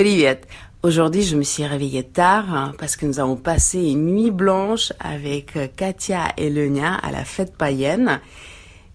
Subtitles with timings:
[0.00, 0.46] Привет.
[0.82, 4.94] Aujourd'hui, je me suis réveillée tard hein, parce que nous avons passé une nuit blanche
[4.98, 8.18] avec euh, Katia et Lenia à la fête païenne.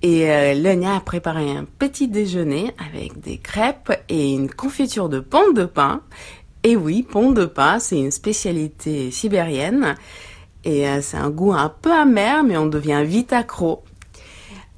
[0.00, 5.20] Et euh, Lenia a préparé un petit déjeuner avec des crêpes et une confiture de
[5.20, 6.00] pomme de pain.
[6.62, 9.96] Et oui, pomme de pain, c'est une spécialité sibérienne.
[10.64, 13.84] Et euh, c'est un goût un peu amer, mais on devient vite accro.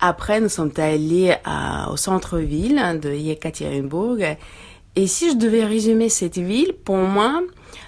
[0.00, 4.36] Après, nous sommes allés à- au centre-ville de Yekaterinburg.
[4.98, 7.40] et si je devais résumer cette ville, pour moi,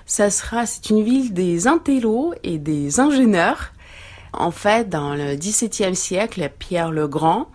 [0.06, 3.72] ça sera, c'est une ville des intellos et des ingénieurs.
[4.32, 7.48] En fait, dans le XVIIe siècle, Pierre le Grand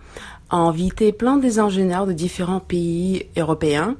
[0.49, 3.96] a invité plein des ingénieurs de différents pays européens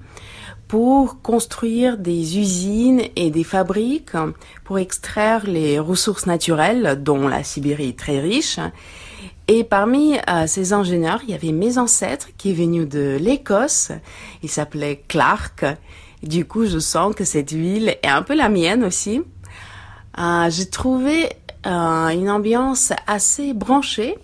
[0.68, 4.18] pour construire des usines et des fabriques
[4.66, 8.60] pour extraire les ressources naturelles dont la Sibérie est très riche.
[9.48, 13.92] Et parmi euh, ces ingénieurs, il y avait mes ancêtres qui est venu de l'Écosse.
[14.42, 15.66] Il s'appelait Clark.
[16.24, 19.22] Du coup, je sens que cette ville est un peu la mienne aussi.
[20.18, 21.30] Euh, J'ai trouvé
[21.68, 24.18] euh, une ambiance assez branchée.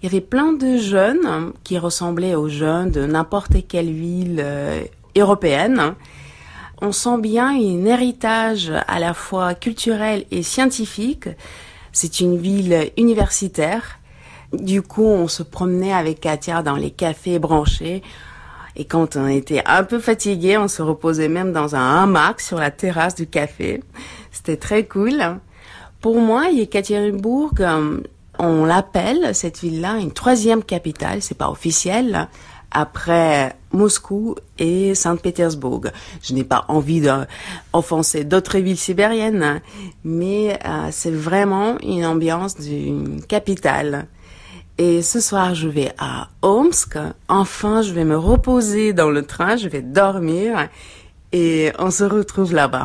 [0.00, 4.42] Il y avait plein de jeunes qui ressemblaient aux jeunes de n'importe quelle ville
[5.16, 5.94] européenne.
[6.80, 11.28] On sent bien un héritage à la fois culturel et scientifique.
[11.90, 13.98] C'est une ville universitaire.
[14.52, 18.02] Du coup, on se promenait avec Katia dans les cafés branchés.
[18.76, 22.58] Et quand on était un peu fatigué, on se reposait même dans un hamac sur
[22.58, 23.82] la terrasse du café.
[24.30, 25.22] C'était très cool.
[26.00, 28.00] Pour moi, Yekaterinbourg, euh,
[28.38, 31.22] on l'appelle, cette ville-là, une troisième capitale.
[31.22, 32.28] C'est pas officiel.
[32.70, 35.82] Après Moscou et Saint-Pétersbourg.
[36.22, 39.60] Je n'ai pas envie d'offenser d'autres villes sibériennes, hein,
[40.04, 44.06] mais euh, c'est vraiment une ambiance d'une capitale.
[44.78, 46.96] Et ce soir, je vais à Omsk.
[47.28, 50.68] Enfin, je vais me reposer dans le train, je vais dormir
[51.32, 52.80] et on se retrouve là-bas.